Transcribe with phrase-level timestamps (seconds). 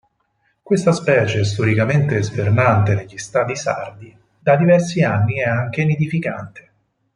[0.63, 6.71] Questa specie, storicamente svernante negli stagni sardi, da diversi anni è anche nidificante.